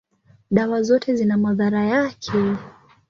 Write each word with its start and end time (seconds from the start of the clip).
dawa 0.51 0.83
zote 0.83 1.15
zina 1.15 1.37
madhara 1.37 1.83
yake. 1.85 2.55